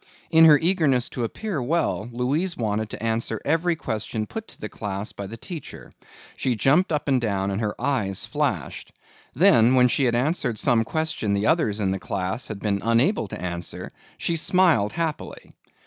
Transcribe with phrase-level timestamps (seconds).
[0.31, 4.67] In her eagerness to appear well Louise wanted to answer every question put to the
[4.67, 5.91] class by the teacher.
[6.35, 8.93] She jumped up and down and her eyes flashed.
[9.35, 13.27] Then when she had answered some question the others in the class had been unable
[13.27, 15.53] to answer, she smiled happily.